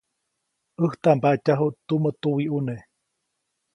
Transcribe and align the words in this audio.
ʼÄjtaʼm 0.81 1.15
mbatyajuʼt 1.19 1.75
tumä 1.87 2.09
tuwiʼuneʼ. 2.21 2.81